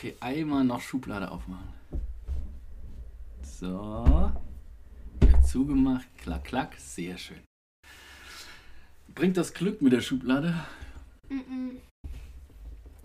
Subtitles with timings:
[0.00, 1.68] okay, einmal noch Schublade aufmachen.
[3.42, 4.32] So.
[5.20, 6.08] Wieder zugemacht.
[6.16, 6.74] Klack, klack.
[6.78, 7.42] Sehr schön.
[9.14, 10.54] Bringt das Glück mit der Schublade?
[11.28, 11.76] Mm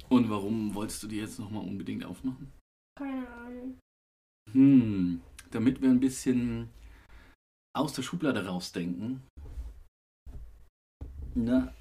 [0.07, 2.53] Und warum wolltest du die jetzt nochmal unbedingt aufmachen?
[2.97, 3.77] Keine Ahnung.
[4.53, 6.69] Hm, damit wir ein bisschen
[7.75, 9.21] aus der Schublade rausdenken.
[11.33, 11.73] Na,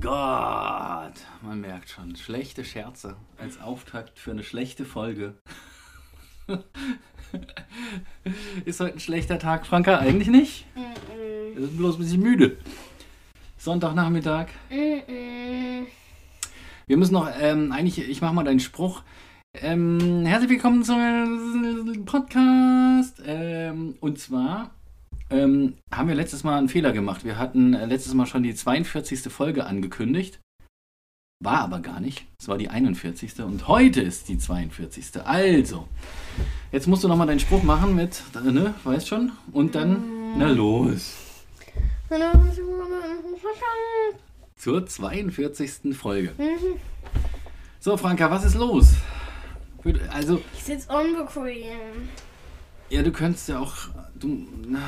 [0.00, 5.34] Gott, man merkt schon, schlechte Scherze als Auftakt für eine schlechte Folge.
[8.64, 9.98] Ist heute ein schlechter Tag, Franka?
[9.98, 10.66] Eigentlich nicht.
[10.76, 12.58] Mm Wir sind bloß ein bisschen müde.
[13.56, 14.46] Sonntagnachmittag.
[14.70, 15.86] -mm.
[16.86, 19.02] Wir müssen noch, ähm, eigentlich, ich mach mal deinen Spruch.
[19.52, 23.20] Ähm, herzlich willkommen zum Podcast.
[23.26, 24.70] Ähm, und zwar
[25.30, 27.24] ähm, haben wir letztes Mal einen Fehler gemacht.
[27.24, 29.32] Wir hatten äh, letztes Mal schon die 42.
[29.32, 30.40] Folge angekündigt.
[31.40, 32.26] War aber gar nicht.
[32.40, 33.40] Es war die 41.
[33.42, 35.22] Und heute ist die 42.
[35.24, 35.86] Also,
[36.72, 39.32] jetzt musst du nochmal deinen Spruch machen mit, ne, weißt schon?
[39.52, 41.14] Und dann, na los.
[44.56, 45.96] Zur 42.
[45.96, 46.32] Folge.
[47.78, 48.94] So, Franka, was ist los?
[50.10, 52.08] Also, Ich sitze unbequem.
[52.90, 53.74] Ja, du könntest ja auch.
[54.18, 54.80] Du, na,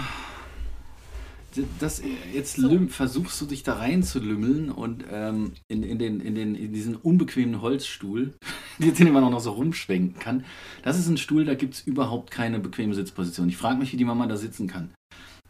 [1.81, 2.69] das, jetzt So.
[2.69, 6.97] lüm, versuchst du dich da reinzulümmeln und ähm, in, in, den, in, den, in diesen
[6.97, 8.35] unbequemen Holzstuhl,
[8.79, 10.45] den man auch noch so rumschwenken kann.
[10.83, 13.49] Das ist ein Stuhl, da gibt es überhaupt keine bequeme Sitzposition.
[13.49, 14.91] Ich frage mich, wie die Mama da sitzen kann.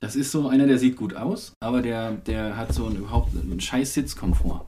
[0.00, 3.36] Das ist so einer, der sieht gut aus, aber der, der hat so einen, überhaupt
[3.36, 4.64] einen scheiß Sitzkomfort.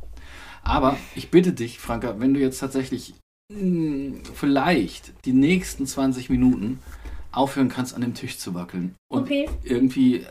[0.62, 3.14] Aber ich bitte dich, Franka, wenn du jetzt tatsächlich
[3.50, 6.80] mh, vielleicht die nächsten 20 Minuten
[7.32, 9.48] aufhören kannst, an dem Tisch zu wackeln und Okay.
[9.64, 10.26] irgendwie äh,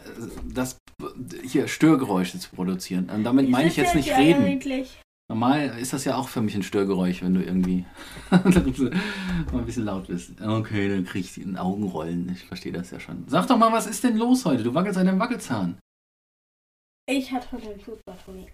[0.53, 0.78] das
[1.44, 3.09] hier Störgeräusche zu produzieren.
[3.09, 4.44] Und damit meine ich jetzt nicht reden.
[4.44, 5.00] Eigentlich.
[5.29, 7.85] Normal ist das ja auch für mich ein Störgeräusch, wenn du irgendwie
[8.29, 10.41] mal ein bisschen laut bist.
[10.41, 12.29] Okay, dann krieg ich ein Augenrollen.
[12.34, 13.23] Ich verstehe das ja schon.
[13.28, 14.63] Sag doch mal, was ist denn los heute?
[14.63, 15.79] Du wackelst an deinem Wackelzahn.
[17.09, 18.50] Ich hatte heute ein Fußballturnier.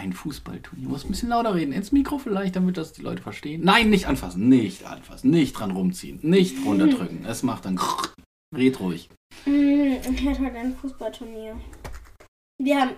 [0.00, 0.84] Ein Fußballturnier.
[0.84, 1.72] Du musst ein bisschen lauter reden.
[1.72, 3.62] Ins Mikro vielleicht, damit das die Leute verstehen.
[3.62, 4.48] Nein, nicht anfassen.
[4.48, 5.30] Nicht anfassen.
[5.30, 6.18] Nicht dran rumziehen.
[6.22, 7.24] Nicht runterdrücken.
[7.26, 7.78] Es macht dann.
[8.56, 9.10] Red ruhig.
[9.44, 11.60] Mm, Ich hatte heute ein Fußballturnier.
[12.62, 12.96] Wir haben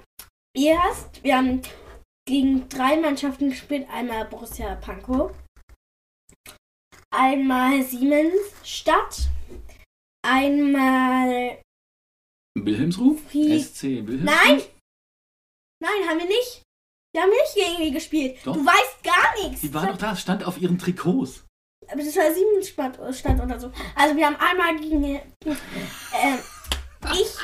[0.57, 1.61] erst, wir haben
[2.27, 3.87] gegen drei Mannschaften gespielt.
[3.91, 5.33] Einmal Borussia Pankow,
[7.11, 8.33] einmal Siemens
[8.65, 9.29] Stadt,
[10.25, 11.61] einmal
[12.59, 13.17] Wilhelmsruh?
[13.17, 14.25] Fried- SC Wilhelmsruh?
[14.25, 14.63] Nein!
[15.83, 16.62] Nein, haben wir nicht.
[17.15, 18.39] Wir haben nicht gegen die gespielt.
[18.45, 18.55] Doch.
[18.55, 19.61] Du weißt gar nichts.
[19.61, 21.45] Sie war doch da, stand auf ihren Trikots.
[21.89, 23.71] Aber das war Siemens Stadt, Stadt oder so.
[23.95, 25.05] Also wir haben einmal gegen...
[25.05, 25.21] Äh,
[27.13, 27.35] ich...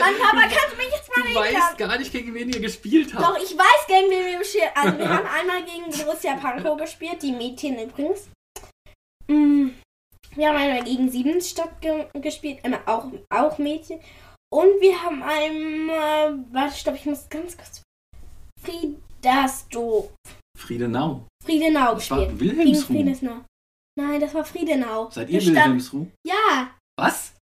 [0.00, 1.54] Mann, Papa, kannst du mich jetzt mal Du reden lassen?
[1.56, 3.24] weißt gar nicht, gegen wen ihr gespielt habt.
[3.24, 7.22] Doch, ich weiß, gegen wen wir gespielt Also, wir haben einmal gegen Borussia Pankow gespielt,
[7.22, 8.28] die Mädchen übrigens.
[9.28, 9.68] Mm,
[10.34, 14.00] Wir haben einmal gegen Siemensstadt ge gespielt, einmal auch, auch Mädchen.
[14.52, 17.82] Und wir haben einmal, warte, stopp, ich muss ganz kurz.
[18.62, 20.10] Friedersdorf,
[20.58, 21.26] Friedenau.
[21.44, 22.38] Friedenau Das war gespielt.
[22.38, 22.86] Gegen Wilhelmsruh.
[22.94, 23.44] Friedenau.
[23.98, 25.10] Nein, das war Friedenau.
[25.10, 26.06] Seid ihr Wilhelmsruh?
[26.26, 27.34] Ja, Was?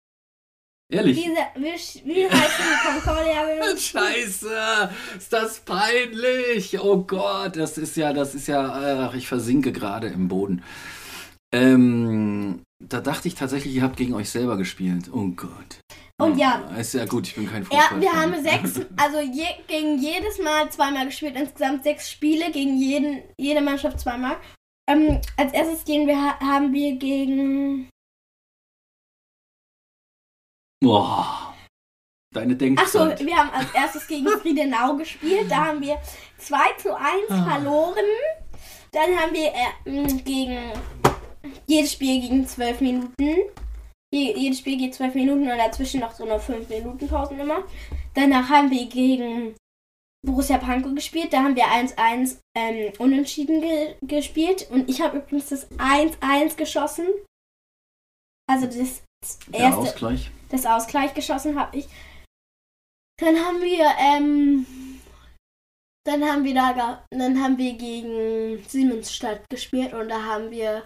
[0.89, 1.17] Ehrlich?
[1.17, 1.73] diese, wir,
[2.15, 2.65] wir heißen
[3.03, 3.45] Concordia.
[3.45, 6.79] wir- Scheiße, ist das peinlich.
[6.79, 10.63] Oh Gott, das ist ja, das ist ja, ach, ich versinke gerade im Boden.
[11.53, 15.09] Ähm, da dachte ich tatsächlich, ihr habt gegen euch selber gespielt.
[15.11, 15.79] Oh Gott.
[16.19, 16.59] Und ja.
[16.77, 17.79] Ist ja gut, ich bin kein Fußball.
[17.95, 22.75] Ja, wir haben sechs, also je, gegen jedes Mal zweimal gespielt, insgesamt sechs Spiele, gegen
[22.77, 24.37] jeden, jede Mannschaft zweimal.
[24.89, 27.89] Ähm, als erstes gehen wir, haben wir gegen,
[30.83, 31.53] Boah.
[32.33, 33.25] Deine achso, Denkzeit.
[33.25, 35.97] wir haben als erstes gegen Friedenau gespielt, da haben wir
[36.37, 37.45] 2 zu 1 Ah.
[37.51, 38.05] verloren.
[38.91, 40.71] Dann haben wir äh, gegen,
[41.67, 43.35] jedes Spiel gegen 12 Minuten.
[44.13, 47.63] Je, jedes Spiel geht 12 Minuten und dazwischen noch so eine 5 Minuten Pausen immer.
[48.13, 49.55] Danach haben wir gegen
[50.25, 51.33] Borussia Pankow gespielt.
[51.33, 54.69] Da haben wir 1-1 ähm, unentschieden ge gespielt.
[54.71, 57.07] Und ich habe übrigens das 1-1 geschossen.
[58.49, 59.03] Also das
[59.47, 60.31] Der erste, Ausgleich.
[60.49, 61.87] das Ausgleich geschossen habe ich.
[63.19, 64.65] Dann haben wir, ähm,
[66.05, 70.85] dann haben wir da, dann haben wir gegen Siemensstadt gespielt und da haben wir,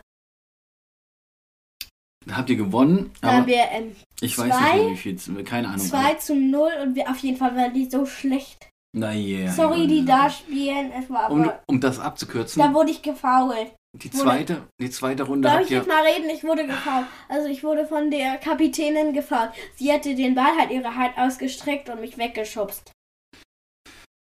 [2.30, 5.44] habt ihr gewonnen, da haben aber wir ähm, ich weiß zwei- nicht mehr, wie viel.
[5.44, 5.80] Keine Ahnung.
[5.80, 8.68] 2 zu 0 und wir auf jeden Fall waren die so schlecht.
[8.94, 9.52] Na yeah.
[9.52, 13.74] Sorry, die da spielen, es war Um, aber, um das abzukürzen, da wurde ich gefault.
[13.94, 16.30] die zweite, die zweite Runde Darf ich jetzt mal reden?
[16.30, 17.06] Ich wurde gefault.
[17.30, 19.52] Also ich wurde von der Kapitänin gefault.
[19.76, 22.92] Sie hatte den Ball halt ihre Hand ausgestreckt und mich weggeschubst.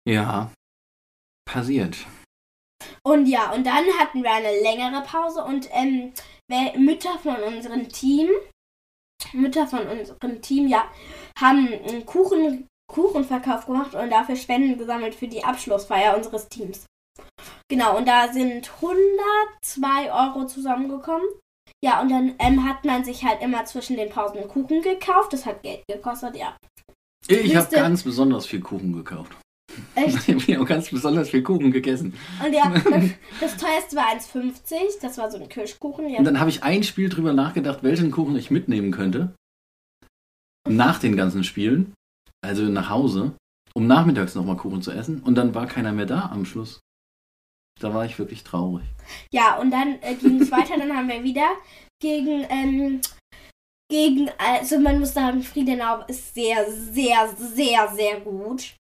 [0.07, 0.51] Ja.
[1.45, 1.97] Passiert.
[3.03, 6.13] Und ja, und dann hatten wir eine längere Pause und ähm,
[6.77, 8.29] Mütter von unserem Team,
[9.33, 10.89] Mütter von unserem Team, ja,
[11.39, 16.85] haben einen Kuchen, Kuchenverkauf gemacht und dafür Spenden gesammelt für die Abschlussfeier unseres Teams.
[17.69, 21.25] Genau, und da sind 102 Euro zusammengekommen.
[21.83, 25.33] Ja, und dann ähm, hat man sich halt immer zwischen den Pausen einen Kuchen gekauft.
[25.33, 26.55] Das hat Geld gekostet, ja.
[27.27, 29.31] Ich habe ganz besonders viel Kuchen gekauft.
[29.95, 30.27] Echt?
[30.27, 32.13] Ich habe ganz besonders viel Kuchen gegessen.
[32.43, 32.69] Und ja,
[33.39, 35.01] das teuerste war 1,50.
[35.01, 36.09] Das war so ein Kirschkuchen.
[36.09, 36.19] Ja.
[36.19, 39.33] Und dann habe ich ein Spiel drüber nachgedacht, welchen Kuchen ich mitnehmen könnte.
[40.67, 41.93] Nach den ganzen Spielen.
[42.43, 43.33] Also nach Hause.
[43.73, 45.21] Um nachmittags nochmal Kuchen zu essen.
[45.21, 46.79] Und dann war keiner mehr da am Schluss.
[47.79, 48.85] Da war ich wirklich traurig.
[49.31, 50.77] Ja, und dann äh, ging es weiter.
[50.77, 51.49] Dann haben wir wieder
[52.01, 53.01] gegen, ähm,
[53.89, 58.75] gegen, also man muss sagen, Friedenau ist sehr, sehr, sehr, sehr gut.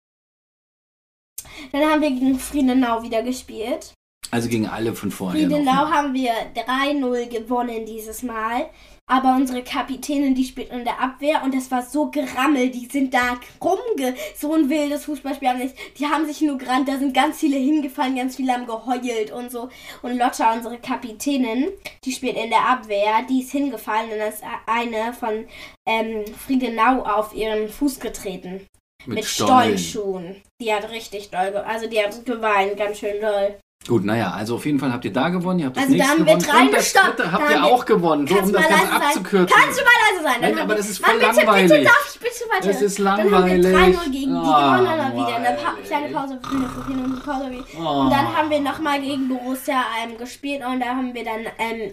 [1.72, 3.94] Dann haben wir gegen Friedenau wieder gespielt.
[4.30, 5.48] Also gegen alle von vorher.
[5.48, 5.90] Friedenau noch.
[5.90, 8.70] haben wir 3-0 gewonnen dieses Mal.
[9.06, 12.76] Aber unsere Kapitänin, die spielt in der Abwehr und das war so gerammelt.
[12.76, 14.14] Die sind da rumge...
[14.36, 15.74] So ein wildes Fußballspiel haben nicht.
[15.98, 19.50] Die haben sich nur gerannt, da sind ganz viele hingefallen, ganz viele haben geheult und
[19.50, 19.68] so.
[20.02, 21.70] Und Lotta, unsere Kapitänin,
[22.04, 25.44] die spielt in der Abwehr, die ist hingefallen und da ist eine von
[25.86, 28.64] ähm, Friedenau auf ihren Fuß getreten.
[29.06, 29.78] Mit, Stollen.
[29.78, 30.36] Stollenschuhen.
[30.60, 33.56] Die hat richtig doll, also die hat geweint, ganz schön doll.
[33.88, 36.02] Gut, naja, also auf jeden Fall habt ihr da gewonnen, ihr habt das Also da
[36.04, 36.52] nächste haben wir gewonnen.
[36.52, 38.58] drei und das dritte habt Da ihr haben wir- auch gewonnen, so, um Kannst du
[38.58, 39.08] das mal Ganze leise sein?
[39.08, 39.56] abzukürzen.
[39.56, 40.40] Kannst du mal leise sein?
[40.42, 41.70] Nein, aber haben das wir- ist voll bitte, langweilig.
[41.70, 42.68] Bitte, darf ich bitte weiter?
[42.68, 43.74] Das ist Dann haben wir langweilig.
[43.96, 45.86] 3-0 gegen die Ah, gewonnen, dann haben wir wieder eine pa langweilig.
[45.88, 47.64] kleine Pause für eine 5 Minuten Pause.
[47.80, 48.00] Oh.
[48.02, 51.92] Und dann haben wir nochmal gegen Borussia ähm, gespielt und da haben wir dann ähm,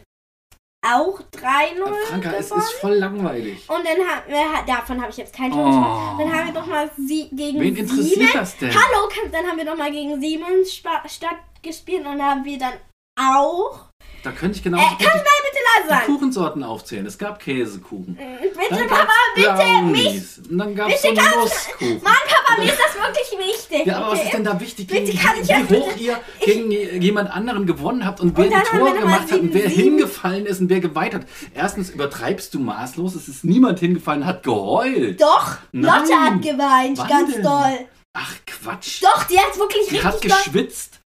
[0.82, 3.68] auch 3-0 Franka, es ist voll langweilig.
[3.68, 6.18] Und dann haben wir, davon habe ich jetzt kein Tor Oh.
[6.20, 8.34] Dann haben wir nochmal sie gegen Wen interessiert Siemens.
[8.34, 8.70] das denn?
[8.70, 12.74] Hallo, dann haben wir nochmal gegen Siemens Stadt gespielt und haben wir dann
[13.18, 13.88] auch.
[14.24, 16.06] Da könnte ich genau Äh, kannst du mal bitte leise die sein?
[16.06, 17.06] Kuchensorten aufzählen.
[17.06, 18.16] Es gab Käsekuchen.
[18.18, 20.24] Bitte, Dann Papa, bitte, mich.
[20.50, 22.02] Und dann gab es so Nusskuchen.
[22.04, 23.86] Mann, Papa, mir ist das wirklich wichtig.
[23.86, 24.26] Ja, aber was okay?
[24.28, 27.32] ist denn da wichtig, Bitte gegen, kann ich jetzt wie hoch bitte- ihr gegen jemand
[27.32, 30.46] anderen gewonnen habt und wer Und die wir noch mal gemacht hat und wer hingefallen
[30.46, 31.22] ist und wer geweint hat.
[31.54, 35.22] Erstens übertreibst du maßlos, es ist niemand hingefallen, hat geheult.
[35.22, 36.02] Doch, Nein.
[36.02, 37.44] Lotte hat geweint, Wann ganz denn?
[37.44, 37.78] doll.
[38.14, 39.04] Ach Quatsch.
[39.04, 40.40] Doch, die hat wirklich Die hat richtig doll.
[40.44, 41.00] geschwitzt.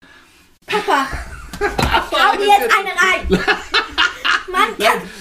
[0.66, 1.06] Papa,
[1.60, 3.44] hau jetzt eine rein.
[4.50, 4.74] Mann,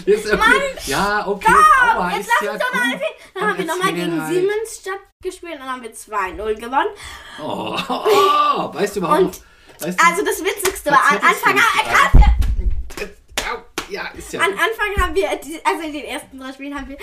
[0.06, 0.42] jetzt, okay.
[0.86, 1.54] Ja, okay.
[1.96, 3.12] Aua, jetzt lass ja uns doch mal erzählen.
[3.34, 4.34] Dann haben wir nochmal gegen halt.
[4.34, 6.90] Siemens Stadt gespielt und dann haben wir 2-0 gewonnen.
[7.42, 9.42] Oh, oh, weißt du überhaupt Und-?
[9.80, 12.24] Weißt du, Also das Witzigste war, an Anfang, an,
[13.50, 14.42] Au, ja, ist ja.
[14.42, 16.98] an Anfang haben wir, also in den ersten drei Spielen haben wir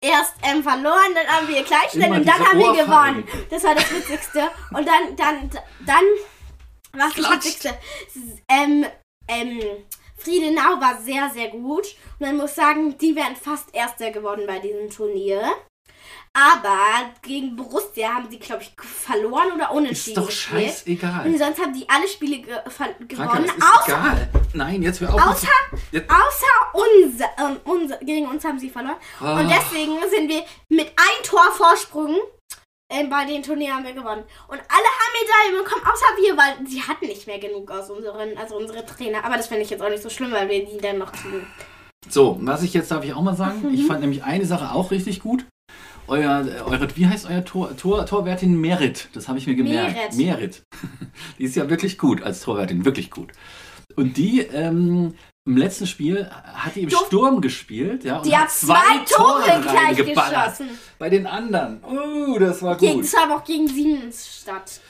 [0.00, 3.28] erst ähm, verloren, dann haben wir Immer und dann diese haben wir gewonnen.
[3.50, 4.50] Das war das Witzigste.
[4.72, 5.50] Und dann, dann,
[5.86, 6.04] dann,
[6.98, 7.44] was das Klatscht.
[7.46, 7.78] Witzigste?
[8.48, 8.86] Ähm,
[9.28, 9.60] ähm,
[10.18, 11.86] Friedenau war sehr, sehr gut.
[12.18, 15.42] Und man muss sagen, die wären fast Erster geworden bei diesem Turnier.
[16.32, 20.64] Aber gegen Borussia haben sie, glaube ich, verloren oder Ist unentschieden doch gespielt.
[20.64, 21.26] scheißegal.
[21.26, 24.28] Und sonst haben die alle Spiele ge Franka, gewonnen, ist außer, egal.
[24.52, 25.26] Nein, jetzt hör auf.
[25.28, 25.48] außer,
[25.92, 28.96] Jetzt- außer unser, ähm, unser, gegen uns haben sie verloren.
[29.18, 29.40] Ah.
[29.40, 32.18] Und deswegen sind wir mit ein Tor Vorsprung
[32.90, 34.24] ähm, bei den Turnieren haben wir gewonnen.
[34.48, 38.36] Und alle haben Medaillen bekommen, außer wir, weil sie hatten nicht mehr genug aus unseren,
[38.36, 39.24] also unsere Trainer.
[39.24, 41.46] Aber das finde ich jetzt auch nicht so schlimm, weil wir die dann noch kriegen.
[42.08, 43.62] So, was ich jetzt darf ich auch mal sagen.
[43.62, 43.74] Mhm.
[43.74, 45.46] Ich fand nämlich eine Sache auch richtig gut.
[46.08, 49.08] Euer, äh, eure, wie heißt euer Tor, Tor, Torwärtin Merit?
[49.12, 49.96] Das habe ich mir gemerkt.
[49.96, 50.16] Merit.
[50.16, 50.62] Merit.
[51.38, 53.32] Die ist ja wirklich gut als Torwärtin, wirklich gut.
[53.96, 55.14] Und die ähm,
[55.46, 58.74] im letzten Spiel hat die im Du- Sturm gespielt, ja, und Die hat zwei
[59.08, 60.58] Tore gleich reingeballert.
[60.58, 60.78] geschossen.
[60.98, 61.80] Bei den anderen.
[61.84, 63.04] Uh, das war Gegen, gut.
[63.04, 64.80] das war aber auch gegen Siemensstadt.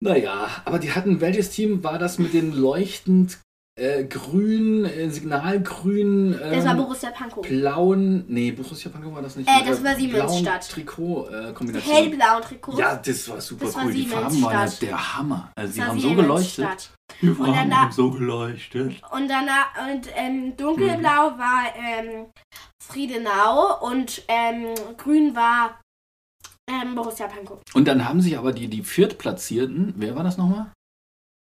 [0.00, 3.38] Naja, aber die hatten, welches Team war das mit den leuchtend
[3.80, 7.46] äh, grün, äh, signalgrün, Das ähm, war Borussia Pankow.
[7.46, 9.48] blauen, nee, Borussia Pankow war das nicht.
[9.48, 10.68] Äh, das war Siemensstadt.
[10.70, 11.94] Trikot-Kombination.
[11.94, 12.78] Hellblau Trikot.
[12.78, 13.92] ja, das war super Das war cool.
[13.94, 15.52] Die Farben waren ja der Hammer.
[15.56, 16.54] Also Das die war haben so geleuchtet.
[16.56, 16.90] Siemensstadt.
[17.22, 19.00] Die Und dann Farben da- haben so geleuchtet.
[19.12, 21.38] Und danach, und ähm, dunkelblau Mhm.
[21.38, 22.26] war ähm,
[22.82, 25.80] Friedenau und ähm, grün war
[26.68, 27.60] ähm, Borussia Pankow.
[27.74, 30.72] Und dann haben sich aber die, die Viertplatzierten, wer war das nochmal?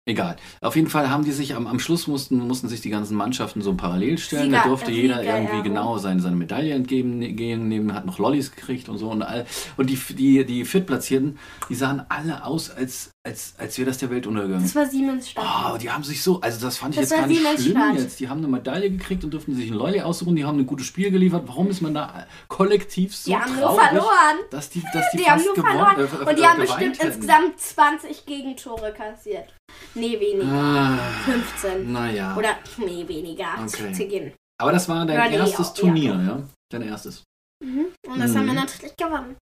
[0.08, 0.36] Egal.
[0.60, 3.60] Auf jeden Fall haben die sich am, am Schluss mussten, mussten sich die ganzen Mannschaften
[3.60, 4.52] so parallel stellen.
[4.52, 5.62] da Sieger- durfte äh, jeder Sieger, irgendwie ja.
[5.62, 9.10] genau seine, seine Medaille entgegen gehen, nehmen, hat noch Lollis gekriegt und so.
[9.10, 9.46] Und, all,
[9.76, 14.10] und die, die, die Viertplatzierten, die sahen alle aus, als, als, als wäre das der
[14.10, 14.62] Weltuntergang.
[14.62, 15.44] Das war Siemensstadt.
[15.44, 17.98] Oh, die haben sich so, also das fand ich Das jetzt gar nicht schlimm Siemensstadt.
[18.00, 18.20] jetzt.
[18.20, 20.36] Die haben eine Medaille gekriegt und durften sich ein Lolli aussuchen.
[20.36, 21.42] Die haben ein gutes Spiel geliefert.
[21.48, 24.36] Warum ist man da kollektiv so die haben nur traurig, verloren.
[24.52, 26.26] dass die, dass die, Die haben nur gewonnen, verloren.
[26.26, 27.06] äh, Und die äh, haben bestimmt hätten?
[27.08, 29.52] insgesamt 20 Gegentore kassiert.
[29.94, 30.52] Nee, weniger.
[30.52, 31.92] Ah, 15.
[31.92, 32.36] naja.
[32.36, 33.48] Oder, nee, weniger.
[33.66, 33.92] Okay.
[33.92, 34.34] 10.
[34.60, 35.74] Aber das war dein Ja, nee, erstes ja.
[35.74, 36.42] Turnier, ja?
[36.70, 37.22] Dein erstes.
[37.64, 37.86] Mhm.
[38.06, 38.58] Und das haben wir Mhm.
[38.60, 39.36] natürlich gewonnen.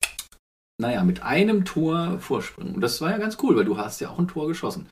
[0.81, 2.75] Naja, mit einem Tor Vorsprung.
[2.75, 4.89] Und das war ja ganz cool, weil du hast ja auch ein Tor geschossen.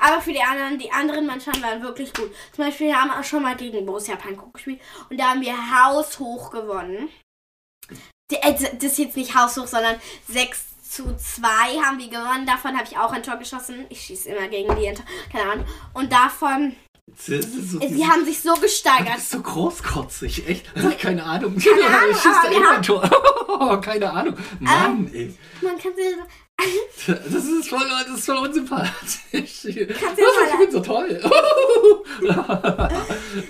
[0.00, 2.30] Aber für die anderen, die anderen Mannschaften waren wirklich gut.
[2.52, 5.52] Zum Beispiel haben wir auch schon mal gegen Borussia Pankow gespielt und da haben wir
[5.54, 7.10] haushoch gewonnen.
[8.32, 11.46] Äh, Das ist jetzt nicht haushoch, sondern 6 zu 2
[11.82, 12.46] haben wir gewonnen.
[12.46, 13.86] Davon habe ich auch ein Tor geschossen.
[13.88, 15.66] Ich schieße immer gegen die, Tor- keine Ahnung.
[15.94, 16.74] Und davon,
[17.06, 19.18] Das ist so, sie haben sich so das gesteigert.
[19.18, 20.66] ist so großkotzig, echt.
[21.00, 21.52] Keine Ahnung.
[21.56, 23.80] Ahnung, ich schieße da immer ein Tor.
[23.82, 24.36] Keine Ahnung.
[24.60, 25.34] Mann, ey.
[25.62, 26.14] Man kann sich,
[27.06, 29.20] Das ist voll, das ist voll unsympathisch.
[29.30, 31.20] Kannst du ich bin so toll.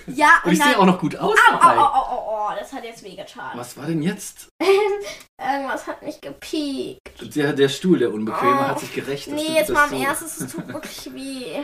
[0.07, 1.77] ja, Und und ich sehe auch noch gut aus Au, au, dabei.
[1.77, 3.51] au, au, au, au, das hat jetzt wehgetan.
[3.55, 4.49] Was war denn jetzt?
[5.41, 7.35] Irgendwas hat mich gepiekt.
[7.35, 8.67] Der, der Stuhl, der Unbequeme, Oh.
[8.67, 9.27] hat sich gerecht.
[9.29, 11.63] Nee, jetzt mal am so- erstes, es tut wirklich weh.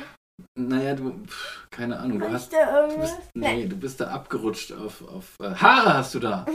[0.58, 3.12] Naja, du, pff, keine Ahnung, du hast, du irgendwas?
[3.18, 6.46] bist, nee, du bist da abgerutscht auf, auf äh, Haare hast du da.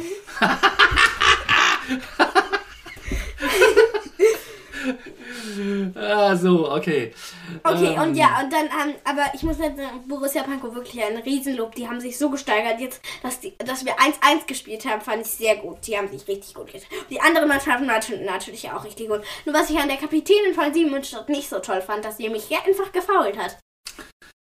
[5.95, 7.14] Ah, so, okay.
[7.62, 11.02] Okay, Ähm, und ja, und dann, ähm, aber ich muss jetzt sagen, Borussia Pankow wirklich
[11.02, 11.75] ein Riesenlob.
[11.75, 15.33] Die haben sich so gesteigert jetzt, dass, die, dass wir 1-1 gespielt haben, fand ich
[15.33, 15.87] sehr gut.
[15.87, 16.88] Die haben sich richtig gut getan.
[17.11, 19.23] Die anderen Mannschaften waren natürlich auch richtig gut.
[19.45, 22.45] Nur was ich an der Kapitänin von Siebenmünster nicht so toll fand, dass sie mich
[22.45, 23.59] hier einfach gefault hat.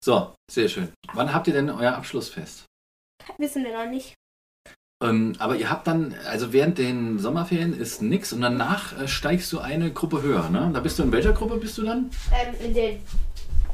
[0.04, 0.92] So, sehr schön.
[1.14, 2.66] Wann habt ihr denn euer Abschlussfest?
[3.38, 4.14] Wissen wir noch nicht.
[5.04, 9.52] Ähm, aber ihr habt dann, also während den Sommerferien ist nix und danach äh, steigst
[9.52, 10.72] du eine Gruppe höher, ne?
[10.74, 12.10] Da bist du in welcher Gruppe bist du dann?
[12.32, 13.00] Ähm, in den.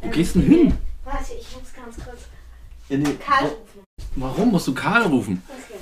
[0.01, 0.77] Wo gehst du denn hin?
[1.05, 2.21] Warte, ich muss ganz kurz.
[2.89, 3.83] In die, Karl rufen.
[4.15, 5.43] Warum musst du Karl rufen?
[5.48, 5.79] Okay.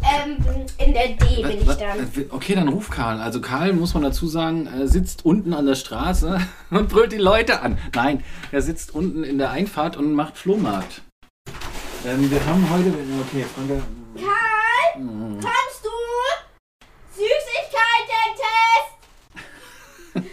[0.00, 0.36] Ähm,
[0.78, 1.98] in der D bin ich dann.
[1.98, 3.20] äh, Okay, dann ruf Karl.
[3.20, 6.40] Also Karl, muss man dazu sagen, äh, sitzt unten an der Straße
[6.70, 7.78] und brüllt die Leute an.
[7.94, 11.02] Nein, er sitzt unten in der Einfahrt und macht Flohmarkt.
[12.06, 12.88] Ähm, wir haben heute...
[13.28, 13.82] Okay, Franke...
[14.16, 14.57] Karl,
[14.94, 15.90] Kommst du?
[17.14, 18.96] Süßigkeiten-Test!
[20.14, 20.24] Und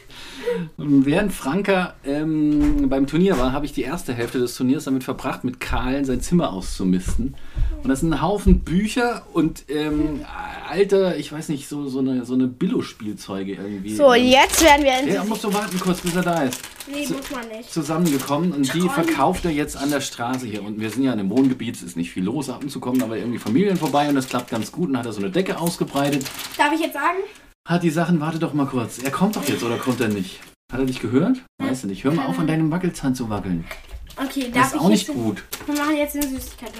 [0.78, 5.44] Während Franka ähm, beim Turnier war, habe ich die erste Hälfte des Turniers damit verbracht,
[5.44, 7.36] mit Karl sein Zimmer auszumisten.
[7.82, 10.26] Und das sind ein Haufen Bücher und ähm,
[10.70, 13.96] alter, ich weiß nicht, so, so eine, so eine Billo-Spielzeuge irgendwie.
[13.96, 15.24] So, ähm, jetzt werden wir Ja, endlich.
[15.26, 16.60] musst du warten kurz, bis er da ist.
[16.92, 17.72] Nee, muss man nicht.
[17.72, 20.64] Zusammengekommen und die verkauft er jetzt an der Straße hier.
[20.64, 22.80] Und wir sind ja in einem Wohngebiet, es ist nicht viel los, ab und zu
[22.80, 24.90] kommen aber irgendwie Familien vorbei und das klappt ganz gut.
[24.90, 26.26] Und hat er so eine Decke ausgebreitet.
[26.58, 27.18] Darf ich jetzt sagen?
[27.68, 29.00] Hat die Sachen, warte doch mal kurz.
[29.00, 30.40] Er kommt doch jetzt oder kommt er nicht?
[30.72, 31.44] Hat er dich gehört?
[31.58, 32.04] Weiß er nicht.
[32.04, 33.66] Hör mal auf, an deinem Wackelzahn zu wackeln.
[34.18, 35.44] Okay, Das darf ist ich auch nicht gut.
[35.66, 36.72] Wir machen jetzt eine Süßigkeit.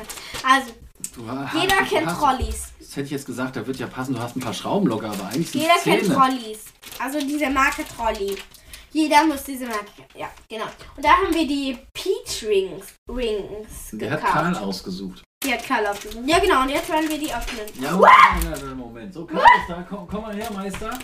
[0.44, 0.72] Also,
[1.14, 1.22] Du
[1.60, 2.64] jeder du kennt hast- Trolleys.
[2.80, 5.28] Das hätte ich jetzt gesagt, da wird ja passen, du hast ein paar Schraubenlocker, aber
[5.28, 5.98] eigentlich sind Jeder Zähne.
[6.02, 6.60] kennt Trolleys.
[7.00, 8.36] Also diese Marke Trolley.
[8.94, 10.08] Jeder muss diese Marke kennen.
[10.16, 10.64] Ja, genau.
[10.96, 14.34] Und da haben wir die Peach Rings, Rings Der hat gekauft.
[14.34, 15.24] Karl ausgesucht.
[15.46, 16.24] Die hat Karl ausgesucht.
[16.26, 16.64] Ja, genau.
[16.64, 17.66] Und jetzt werden wir die öffnen.
[17.80, 19.14] Ja, Moment, Moment.
[19.14, 19.86] So, Karl ist da.
[19.88, 20.98] Komm, komm mal her, Meister.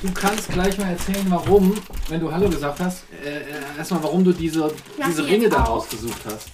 [0.00, 1.74] Du kannst gleich mal erzählen, warum,
[2.08, 5.48] wenn du Hallo gesagt hast, äh, äh, erstmal, warum du diese, Mach diese die Ringe
[5.48, 5.68] da auf.
[5.70, 6.48] ausgesucht hast.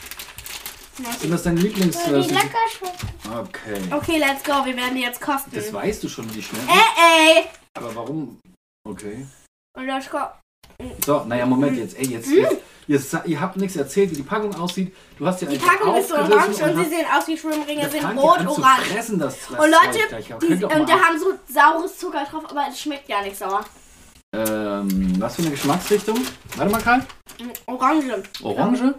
[1.21, 1.97] Sind das deine Lieblings...
[1.97, 3.81] Okay.
[3.91, 4.65] Okay, let's go.
[4.65, 5.51] Wir werden die jetzt kosten.
[5.53, 6.69] Das weißt du schon, wie die schmecken.
[6.69, 7.45] Äh, ey.
[7.77, 8.39] Aber warum?
[8.89, 9.27] Okay.
[9.77, 10.19] Und let's go.
[11.05, 11.97] So, naja, Moment jetzt.
[11.99, 12.57] Ey, jetzt, jetzt
[12.91, 14.93] ihr, ihr habt nichts erzählt, wie die Packung aussieht.
[15.17, 18.05] Du hast ja Die Packung ist so orange und sie sehen aus wie Schwimmringe, sind
[18.17, 18.87] rot, orange.
[18.93, 22.81] Fressen, das, das Und Leute, die, ähm, da haben so saures Zucker drauf, aber es
[22.81, 23.65] schmeckt gar nicht sauer.
[24.33, 26.19] ähm, was für eine Geschmacksrichtung?
[26.57, 26.99] Warte mal, Karl.
[27.41, 28.23] Mm, Orange.
[28.43, 28.95] Orange?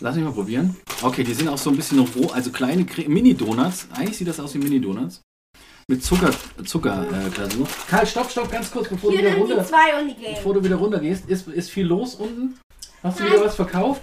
[0.00, 0.76] Lass mich mal probieren.
[1.02, 3.88] Okay, die sind auch so ein bisschen roh, also kleine Mini-Donuts.
[3.94, 5.22] Eigentlich sieht das aus wie Mini-Donuts.
[5.88, 6.30] Mit Zucker,
[6.64, 7.30] Zucker äh.
[7.90, 10.34] Karl, stopp, stopp, ganz kurz, bevor, Hier du wieder, runter, zwei und die gehen.
[10.36, 11.28] bevor du wieder runter gehst.
[11.28, 12.58] Ist, ist viel los unten?
[13.02, 13.32] Hast du Nein.
[13.32, 14.02] wieder was verkauft?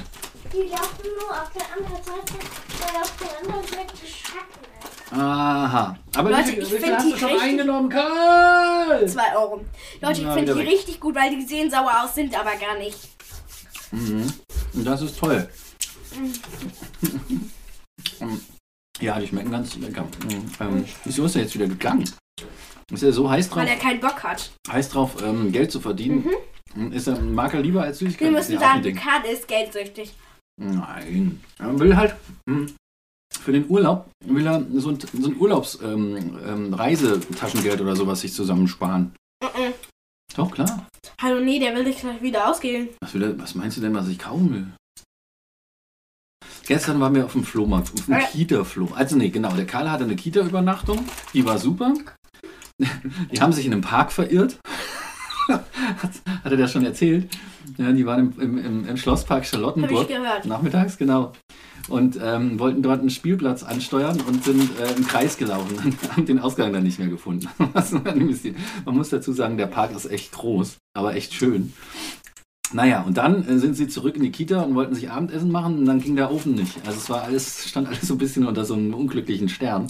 [0.52, 2.34] Die laufen nur auf der anderen Seite,
[2.80, 5.14] weil auf der anderen Seite Schatten ist.
[5.14, 5.98] Aha.
[6.16, 9.08] Aber Leute, wie viel, ich wie viel find hast die du schon richtig- eingenommen, Karl?
[9.08, 9.66] Zwei Euro.
[10.02, 10.74] Leute, ich Na, finde wieder die weg.
[10.80, 12.98] richtig gut, weil die sehen sauer aus, sind aber gar nicht.
[13.92, 14.34] Mhm.
[14.74, 15.48] Und das ist toll.
[19.00, 20.04] ja, die schmecken ganz lecker.
[20.24, 20.52] Mhm.
[20.60, 22.10] Ähm, wieso ist er jetzt wieder gegangen?
[22.92, 24.50] Ist er so heiß drauf, Weil er keinen Bock hat.
[24.72, 26.26] heiß drauf ähm, Geld zu verdienen?
[26.92, 28.30] Ist er mag er lieber als Süßigkeit?
[28.30, 28.96] Wir müssen ja ein sagen.
[28.96, 30.14] Karl ist geldsüchtig.
[30.60, 31.42] Nein.
[31.60, 32.16] Er will halt
[32.50, 32.74] hm,
[33.48, 38.34] für den Urlaub will er so ein, so ein Urlaubs ähm, ähm, oder sowas sich
[38.34, 39.14] zusammensparen.
[39.42, 39.74] Mhm.
[40.36, 40.88] Doch, klar.
[41.22, 42.90] Hallo, nee, der will dich gleich wieder ausgehen.
[43.00, 44.68] Was, er, was meinst du denn, was ich kaufen will?
[46.66, 48.26] Gestern waren wir auf dem Flohmarkt, auf dem Äh.
[48.26, 48.92] Kita-Floh.
[48.94, 51.94] Also nee, genau, der Karl hatte eine Kita-Übernachtung, die war super.
[53.32, 54.60] Die haben sich in einem Park verirrt,
[55.98, 57.30] Hat er das schon erzählt?
[57.78, 60.08] Ja, die waren im, im, im, Schlosspark Charlottenburg.
[60.46, 61.34] Nachmittags, genau.
[61.90, 66.26] Und ähm, wollten dort einen Spielplatz ansteuern und sind äh, im Kreis gelaufen und haben
[66.26, 67.48] den Ausgang dann nicht mehr gefunden.
[67.58, 71.74] Man muss dazu sagen, der Park ist echt groß, aber echt schön.
[72.74, 75.80] Naja, und dann äh, sind sie zurück in die Kita und wollten sich Abendessen machen
[75.80, 76.76] und dann ging der Ofen nicht.
[76.86, 79.88] Also es war alles, stand alles so ein bisschen unter so einem unglücklichen Stern.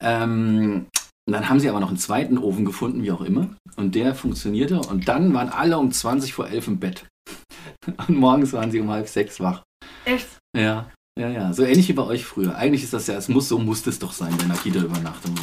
[0.00, 0.86] Ähm,
[1.26, 3.48] und dann haben sie aber noch einen zweiten Ofen gefunden, wie auch immer.
[3.76, 4.80] Und der funktionierte.
[4.80, 7.06] Und dann waren alle um 20 vor 11 im Bett.
[8.08, 9.62] Und morgens waren sie um halb sechs wach.
[10.04, 10.26] Echt?
[10.56, 11.52] Ja, ja, ja.
[11.52, 12.56] So ähnlich wie bei euch früher.
[12.56, 15.34] Eigentlich ist das ja, es muss, so muss es doch sein, wenn der Kita-Übernachtung.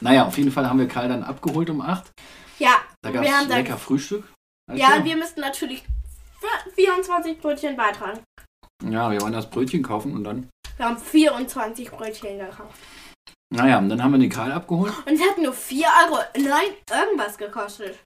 [0.00, 2.10] Naja, auf jeden Fall haben wir Karl dann abgeholt um 8.
[2.58, 4.24] Ja, Da gab es lecker Frühstück.
[4.72, 5.82] Ja, Also, und wir müssten natürlich
[6.40, 8.20] vier- 24 Brötchen beitragen.
[8.88, 10.48] ja, wir wollen das Brötchen kaufen und dann.
[10.76, 12.78] Wir haben 24 Brötchen gekauft.
[13.52, 14.94] Naja, und dann haben wir den Karl abgeholt.
[15.06, 17.98] Und es hat nur 4 Euro, nein, irgendwas gekostet.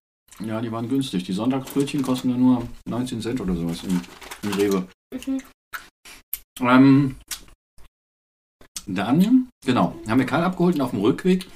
[0.45, 1.23] Ja, die waren günstig.
[1.23, 4.01] Die Sonntagsbrötchen kosten ja nur 19 Cent oder sowas im,
[4.43, 4.89] im Rewe.
[5.15, 5.41] Mhm.
[6.61, 7.17] Ähm,
[8.87, 11.47] dann, genau, haben wir Karl abgeholt und auf dem Rückweg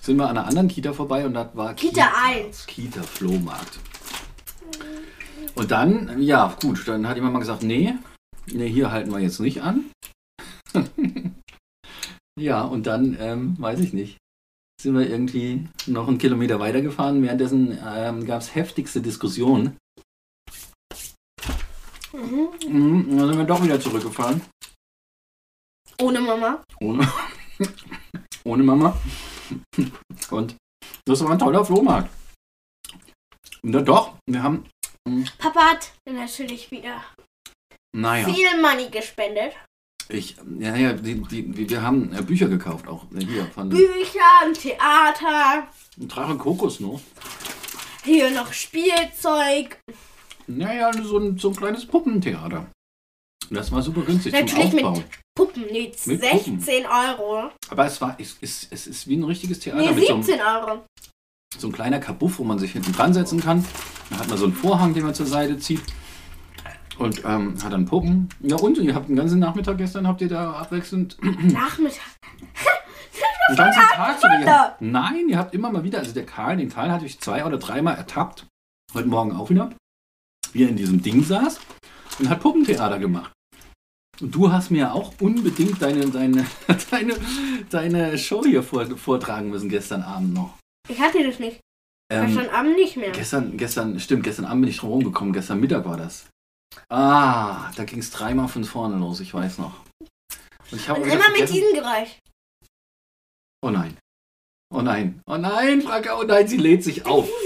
[0.00, 2.66] sind wir an einer anderen Kita vorbei und das war Kita 1.
[2.66, 3.78] Kita Flohmarkt.
[5.54, 7.94] Und dann, ja, gut, dann hat die Mama gesagt, nee,
[8.46, 9.84] nee, hier halten wir jetzt nicht an.
[12.38, 14.18] Ja, und dann, ähm, weiß ich nicht,
[14.80, 17.22] sind wir irgendwie noch einen Kilometer weitergefahren.
[17.22, 19.78] Währenddessen ähm, gab es heftigste Diskussionen.
[22.12, 22.50] Mhm.
[22.68, 24.42] Mhm, dann sind wir doch wieder zurückgefahren.
[26.00, 26.62] Ohne Mama.
[26.80, 27.10] Ohne,
[28.44, 28.98] ohne Mama.
[30.30, 30.56] Und
[31.06, 32.10] das war ein toller Flohmarkt.
[33.62, 34.68] Und dann doch, wir haben,
[35.38, 37.02] Papa hat natürlich wieder
[37.94, 39.54] naja, viel Money gespendet.
[40.08, 44.20] Ich, ja, ja, die, die, wir haben äh, Bücher gekauft, auch äh, hier von Bücher,
[44.44, 45.66] ein Theater,
[45.98, 47.00] Drache Kokos noch.
[48.04, 49.78] hier noch Spielzeug.
[50.46, 52.66] Naja, so ein, so ein kleines Puppentheater.
[53.50, 55.04] Das war super günstig Natürlich zum mit- Aufbauen.
[55.36, 57.50] Puppen, nee, Mit 16 Euro.
[57.68, 60.22] Aber es war, es, es, es ist wie ein richtiges Theater Nee, mit so einem,
[60.22, 60.84] 17 Euro.
[61.58, 63.64] so ein kleiner Kabuff, wo man sich hinten dran setzen kann.
[64.10, 65.82] Da hat man so einen Vorhang, den man zur Seite zieht.
[66.98, 68.28] Und ähm, hat dann Puppen.
[68.40, 72.02] Ja und, ihr habt den ganzen Nachmittag gestern, habt ihr da abwechselnd Nachmittag.
[73.50, 74.80] den ganzen Tag so gehabt.
[74.80, 77.58] Nein, ihr habt immer mal wieder, also der Karl, den Karl hatte ich zwei oder
[77.58, 78.46] dreimal ertappt.
[78.94, 79.72] Heute Morgen auch wieder.
[80.52, 81.60] Wie er in diesem Ding saß
[82.18, 83.32] und hat Puppentheater gemacht.
[84.20, 86.46] Und du hast mir auch unbedingt deine, deine,
[86.90, 87.14] deine,
[87.68, 90.56] deine Show hier vor, vortragen müssen gestern Abend noch.
[90.88, 91.60] Ich hatte das nicht.
[92.10, 93.10] Ähm, Gestern Abend nicht mehr.
[93.10, 95.32] Gestern, gestern, stimmt, gestern Abend bin ich drum rumgekommen.
[95.32, 96.28] Gestern Mittag war das.
[96.88, 99.74] Ah, da ging es dreimal von vorne los, ich weiß noch.
[100.70, 102.18] Und ich habe immer mit diesem Geräusch.
[103.62, 103.96] Oh nein.
[104.74, 105.20] Oh nein.
[105.26, 107.28] Oh nein, Franka, oh nein, sie lädt sich auf.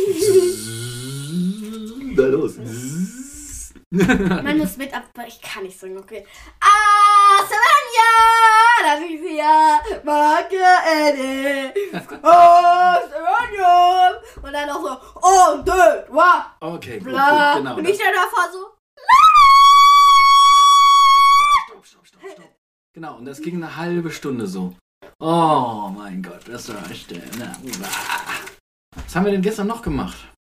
[2.17, 2.57] Da los.
[3.91, 6.27] Man muss mit ab, ich kann nicht singen, okay.
[6.61, 11.73] Ah, Savannah, das ist hier, Marke Ede.
[12.23, 14.21] Oh, Savannah.
[14.43, 17.55] Und dann noch so, oh, deux, trois, Okay, gut, bla.
[17.55, 17.77] gut, genau.
[17.77, 18.59] Und ich dann davor so,
[22.95, 24.75] Genau, und das ging eine halbe Stunde so.
[25.21, 27.13] Oh mein Gott, das war echt.
[27.13, 27.57] uah.
[29.05, 30.31] Was haben wir denn gestern noch gemacht?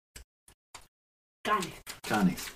[1.50, 1.82] gar nicht.
[2.08, 2.52] Gar nichts.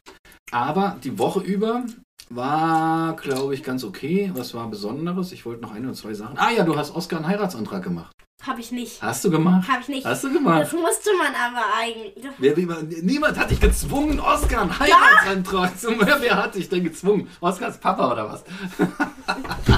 [0.52, 1.85] Aber die Woche über
[2.30, 4.30] war, glaube ich, ganz okay.
[4.35, 5.33] Was war Besonderes?
[5.33, 6.38] Ich wollte noch ein oder zwei Sachen.
[6.38, 8.12] Ah ja, du hast Oskar einen Heiratsantrag gemacht.
[8.46, 9.02] Hab ich nicht.
[9.02, 9.66] Hast du gemacht?
[9.68, 10.04] Hab ich nicht.
[10.07, 10.62] Hast du gemacht?
[10.62, 12.24] Das musste man aber eigentlich.
[12.38, 12.57] Wer,
[13.02, 16.20] niemand hat dich gezwungen, Oskar einen Heiratsantrag zu machen.
[16.20, 17.28] Wer hat dich denn gezwungen?
[17.40, 18.44] Oskars Papa oder was?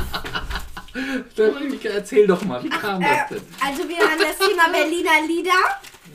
[1.84, 3.42] Erzähl doch mal, wie kam das denn?
[3.64, 5.50] Also wir haben das Thema Berliner Lieder.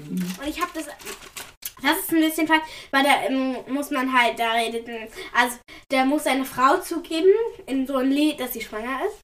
[0.09, 0.85] Und ich habe das.
[1.83, 4.87] Das ist ein bisschen falsch, weil da ähm, muss man halt, da redet,
[5.33, 5.57] also
[5.89, 7.31] der muss seine Frau zugeben
[7.65, 9.19] in so ein Lied, dass sie schwanger ist.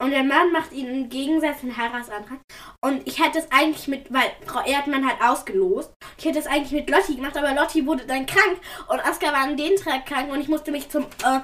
[0.00, 2.38] Und der Mann macht ihnen im Gegensatz einen Heiratsantrag.
[2.84, 5.92] Und ich hätte das eigentlich mit, weil Frau Erdmann hat ausgelost.
[6.16, 9.42] Ich hätte das eigentlich mit Lotti gemacht, aber Lotti wurde dann krank und Oskar war
[9.42, 11.40] an den Tag krank und ich musste mich zum, äh,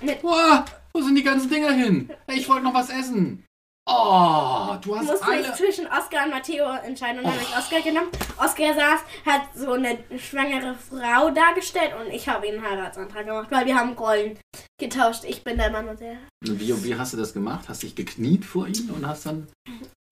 [0.00, 2.10] mit, Boah, wo sind die ganzen Dinger hin?
[2.26, 3.44] Hey, Ich wollte noch was essen.
[3.84, 5.54] Oh, du hast musste mich alle.
[5.54, 8.10] zwischen Oskar und Matteo entscheiden und dann habe ich Oskar genommen.
[8.38, 13.48] Oskar saß, hat so eine schwangere Frau dargestellt und ich habe ihm einen Heiratsantrag gemacht,
[13.50, 14.38] weil wir haben Rollen
[14.80, 15.24] getauscht.
[15.26, 16.16] Ich bin der Mann und der.
[16.44, 17.68] Wie, wie hast du das gemacht?
[17.68, 19.48] Hast dich gekniet vor ihm und hast dann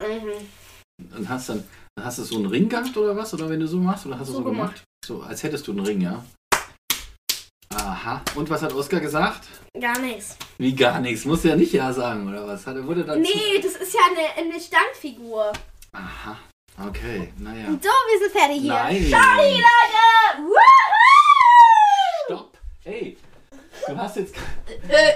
[0.03, 1.17] Mhm.
[1.17, 1.63] und hast dann
[2.01, 3.33] hast du so einen Ring gehabt oder was?
[3.35, 4.05] Oder wenn du so machst?
[4.07, 4.73] Oder hast du so, So gemacht?
[4.75, 4.85] gemacht.
[5.07, 6.25] So, als hättest du einen Ring, ja.
[7.75, 8.21] Aha.
[8.35, 9.47] Und was hat Oskar gesagt?
[9.81, 10.37] Gar nichts.
[10.59, 11.25] Wie gar nichts.
[11.25, 12.67] Muss ja nicht ja sagen, oder was?
[12.67, 15.53] Hat, wurde dann Nee, das ist ja eine, eine Standfigur.
[15.93, 16.37] Aha.
[16.89, 17.67] Okay, naja.
[17.67, 18.73] So, wir sind fertig hier.
[18.73, 19.07] Nein.
[19.11, 20.43] Sorry, Leute!
[20.43, 22.25] Woohoo!
[22.27, 22.59] Stopp!
[22.85, 23.17] Ey!
[23.87, 24.35] Du hast jetzt.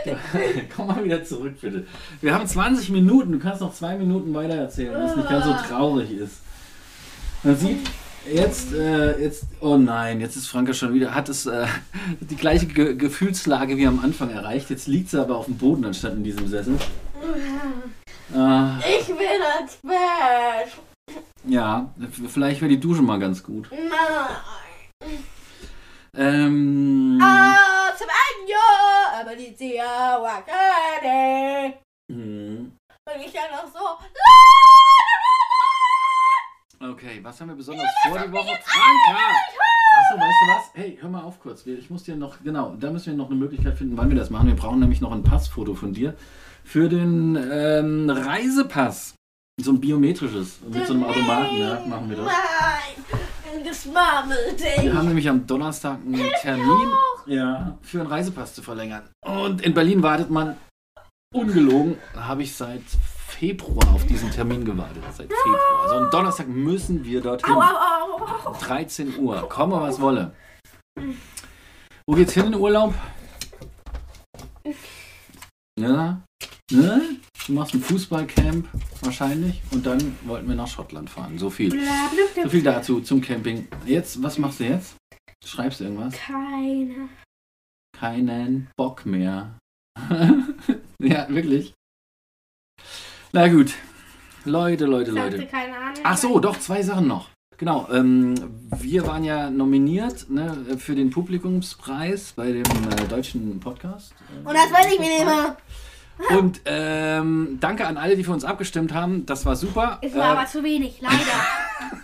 [0.05, 0.17] Du,
[0.77, 1.87] komm mal wieder zurück, bitte.
[2.21, 3.33] Wir haben 20 Minuten.
[3.33, 6.41] Du kannst noch zwei Minuten weiter erzählen, was nicht ganz so traurig ist.
[7.43, 7.87] Man sieht
[8.33, 11.67] jetzt, äh, jetzt, oh nein, jetzt ist Franka schon wieder, hat es äh,
[12.21, 14.71] die gleiche Ge Gefühlslage wie am Anfang erreicht.
[14.71, 16.79] Jetzt liegt sie aber auf dem Boden anstatt in diesem Sessel.
[18.35, 20.73] Ah, Ich will ins Bett.
[21.45, 21.89] ja,
[22.29, 23.69] vielleicht wäre die Dusche mal ganz gut.
[23.71, 25.19] Nein.
[26.17, 31.75] Ähm, Ah, zum Año, aber die Tia Wakane.
[32.11, 32.73] hm,
[33.07, 33.99] Und ich dann noch so.
[36.91, 38.59] Okay, was haben wir besonders vor die Woche?
[38.63, 39.21] Franka!
[39.97, 40.71] Achso, weißt du was?
[40.75, 41.65] Hey, hör mal auf kurz.
[41.67, 44.29] Ich muss dir noch, genau, da müssen wir noch eine Möglichkeit finden, wann wir das
[44.29, 44.49] machen.
[44.49, 46.15] Wir brauchen nämlich noch ein Passfoto von dir
[46.63, 49.15] für den ähm, Reisepass.
[49.59, 50.61] So ein biometrisches.
[50.69, 52.27] Mit so einem Automaten, ja, machen wir das.
[52.27, 54.85] Nein, geschmammelt, ey.
[54.85, 56.89] Wir haben nämlich am Donnerstag einen Termin
[57.27, 59.09] ja, für einen Reisepass zu verlängern.
[59.25, 60.57] Und in Berlin wartet man
[61.33, 62.83] ungelogen, habe ich seit
[63.39, 65.03] Februar auf diesen Termin gewartet.
[65.13, 65.83] Seit Februar.
[65.83, 67.53] Also am Donnerstag müssen wir dorthin.
[67.53, 68.53] Au, au, au, au.
[68.53, 69.49] 13 Uhr.
[69.49, 70.33] Komme, was wolle.
[72.07, 72.95] Wo geht's hin in den Urlaub?
[75.79, 76.23] Ja?
[76.71, 77.03] Ne?
[77.47, 78.69] Du machst ein Fußballcamp
[79.01, 81.37] wahrscheinlich und dann wollten wir nach Schottland fahren.
[81.37, 81.73] So viel.
[82.41, 83.67] So viel dazu zum Camping.
[83.85, 84.95] Jetzt, was machst du jetzt?
[85.45, 86.15] Schreibst du irgendwas?
[86.15, 87.09] Keine.
[87.99, 89.59] Keinen Bock mehr.
[91.03, 91.75] ja, wirklich.
[93.35, 93.73] Na gut.
[94.45, 95.45] Leute, Leute, Leute.
[95.47, 95.99] keine Ahnung.
[96.05, 97.31] Ach so, doch, zwei Sachen noch.
[97.57, 98.37] Genau, ähm,
[98.79, 104.15] wir waren ja nominiert ne, für den Publikumspreis bei dem äh, deutschen Podcast.
[104.33, 105.57] äh, Und das weiß ich mir nicht mehr.
[106.31, 109.27] Und ähm, danke an alle, die für uns abgestimmt haben.
[109.27, 109.99] Das war super.
[110.01, 111.17] Es war aber zu wenig, leider.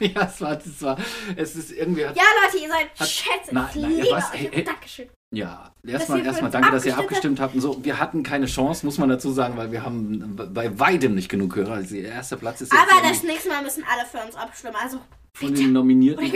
[0.01, 0.97] äh, ja, es war, es war,
[1.37, 2.03] es ist irgendwie.
[2.03, 3.55] Ja, Leute, ihr seid Schätze.
[3.55, 4.35] Nein, Ich nein, liebe was?
[4.35, 4.65] Ey, ey.
[4.65, 5.09] Dankeschön.
[5.33, 7.85] Ja, erstmal, erstmal danke, dass ihr abgestimmt habt und so.
[7.85, 11.55] Wir hatten keine Chance, muss man dazu sagen, weil wir haben bei weitem nicht genug
[11.55, 11.75] Hörer.
[11.75, 14.75] Also der erste Platz ist jetzt Aber das nächste Mal müssen alle für uns abstimmen.
[14.83, 14.99] Also,
[15.33, 16.25] von den Nominierten.
[16.25, 16.35] ich.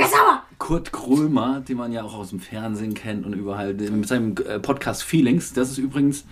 [0.58, 4.60] Kurt Krömer, den man ja auch aus dem Fernsehen kennt und überall mit seinem äh,
[4.60, 5.52] Podcast Feelings.
[5.52, 6.24] Das ist übrigens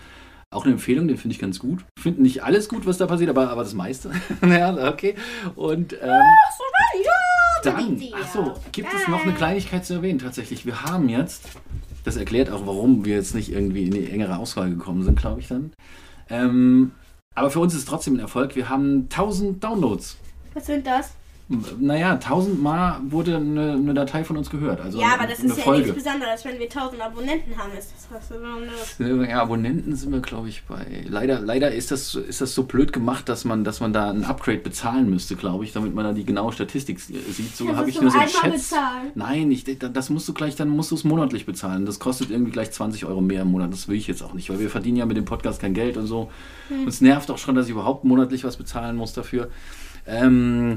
[0.53, 1.85] auch eine Empfehlung, den finde ich ganz gut.
[1.99, 4.11] Finde nicht alles gut, was da passiert, aber, aber das meiste.
[4.47, 5.15] ja, okay.
[5.57, 6.23] Und ähm,
[7.65, 10.67] dann, ach so, gibt es noch eine Kleinigkeit zu erwähnen tatsächlich.
[10.67, 11.45] Wir haben jetzt,
[12.05, 15.41] das erklärt auch, warum wir jetzt nicht irgendwie in die engere Auswahl gekommen sind, glaube
[15.41, 15.73] ich dann.
[16.29, 16.93] Ähm,
[17.35, 18.57] aber für uns ist es trotzdem ein Erfolg.
[18.57, 20.19] Wir haben 1000 Downloads.
[20.55, 21.12] Was sind das?
[21.79, 24.81] Naja, 1000 Mal wurde eine, eine Datei von uns gehört.
[24.81, 25.83] Also ja, aber das ist ja Folge.
[25.83, 26.45] nichts Besonderes.
[26.45, 29.29] Wenn wir 1000 Abonnenten haben, ist das was Besonderes.
[29.31, 31.05] Ja, Abonnenten sind wir, glaube ich, bei.
[31.07, 34.25] Leider, leider ist, das, ist das so blöd gemacht, dass man, dass man da ein
[34.25, 37.57] Upgrade bezahlen müsste, glaube ich, damit man da die genaue Statistik sieht.
[37.57, 39.11] So habe du ich es nur so bezahlen?
[39.15, 41.87] Nein, ich, das musst du gleich, dann musst du es monatlich bezahlen.
[41.87, 43.73] Das kostet irgendwie gleich 20 Euro mehr im Monat.
[43.73, 45.97] Das will ich jetzt auch nicht, weil wir verdienen ja mit dem Podcast kein Geld
[45.97, 46.31] und so.
[46.69, 46.83] Hm.
[46.83, 49.51] Und es nervt auch schon, dass ich überhaupt monatlich was bezahlen muss dafür.
[50.07, 50.75] Ähm,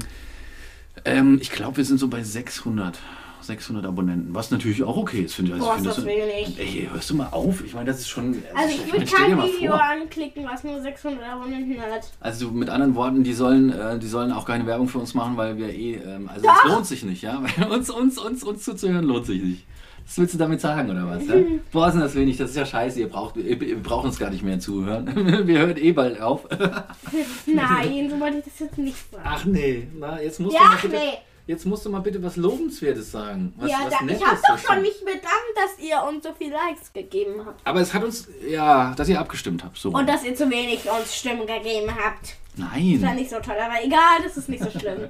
[1.06, 2.98] ähm, ich glaube, wir sind so bei 600.
[3.46, 5.62] 600 Abonnenten, was natürlich auch okay ist, finde ich.
[5.62, 6.58] Also Boah, ich finde das wenig.
[6.58, 7.64] Ey, hörst du mal auf?
[7.64, 8.42] Ich meine, das ist schon.
[8.54, 9.82] Also ich würde meine, stell dir kein Video vor.
[9.82, 12.10] anklicken, was nur 600 Abonnenten hat.
[12.20, 15.36] Also mit anderen Worten, die sollen, äh, die sollen auch keine Werbung für uns machen,
[15.36, 18.64] weil wir eh, ähm, also es lohnt sich nicht, ja, weil uns, uns, uns, uns
[18.64, 19.64] zuzuhören lohnt sich nicht.
[20.06, 21.26] Was willst du damit sagen oder was?
[21.26, 21.34] Ja?
[21.72, 24.30] Boah, sind das wenig, das ist ja scheiße, ihr braucht, ihr, ihr braucht uns gar
[24.30, 25.10] nicht mehr zuhören.
[25.46, 26.46] wir hören eh bald auf.
[27.46, 29.24] Nein, so wollte ich das jetzt nicht sagen.
[29.26, 31.18] Ach nee, na, jetzt musst, du Ja, mal bitte, nee.
[31.48, 33.52] jetzt musst du mal bitte was Lobenswertes sagen.
[33.56, 36.52] Was, ja, was da, ich habe doch schon mich bedankt, dass ihr uns so viele
[36.52, 37.66] Likes gegeben habt.
[37.66, 39.76] Aber es hat uns, ja, dass ihr abgestimmt habt.
[39.76, 39.90] So.
[39.90, 42.36] Und dass ihr zu wenig uns Stimmen gegeben habt.
[42.54, 43.00] Nein.
[43.00, 45.08] Das war nicht so toll, aber egal, das ist nicht so schlimm.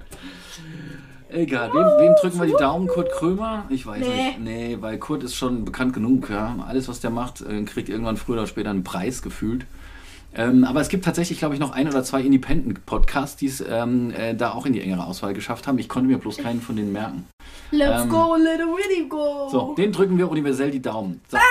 [1.28, 2.86] Egal, wem, wem drücken wir die Daumen?
[2.86, 3.66] Kurt Krömer?
[3.68, 4.24] Ich weiß Nee.
[4.26, 4.40] nicht.
[4.40, 6.30] Nee, weil Kurt ist schon bekannt genug.
[6.30, 6.56] Ja.
[6.66, 9.66] Alles, was der macht, äh, kriegt irgendwann früher oder später einen Preis gefühlt.
[10.38, 14.12] Ähm, aber es gibt tatsächlich, glaube ich, noch ein oder zwei Independent-Podcasts, die es ähm,
[14.12, 15.78] äh, da auch in die engere Auswahl geschafft haben.
[15.78, 17.26] Ich konnte mir bloß keinen von denen merken.
[17.70, 19.48] Let's Ähm, go, little Winnie go.
[19.50, 21.22] So, den drücken wir universell die Daumen.
[21.28, 21.44] So, Bye,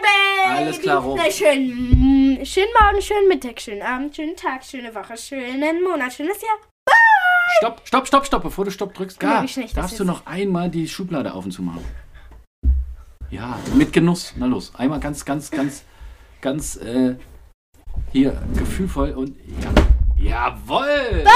[0.00, 0.56] bye.
[0.56, 1.18] Alles klar, Rob.
[1.30, 6.71] Schön, schönen Morgen, schönen Mittag, schönen Abend, schönen Tag, schöne Woche, schönen Monat, schönes Jahr.
[7.62, 9.20] Stopp, stopp, stopp, stopp, bevor du Stopp drückst.
[9.20, 11.84] Gar, das darfst du noch einmal die Schublade auf und zu machen?
[13.30, 14.34] Ja, mit Genuss.
[14.36, 15.84] Na los, einmal ganz, ganz, ganz,
[16.40, 17.14] ganz, äh,
[18.10, 19.70] hier, gefühlvoll und ja.
[20.16, 21.24] Jawoll!
[21.24, 21.32] Bye.